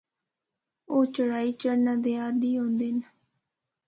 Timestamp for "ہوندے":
2.57-2.87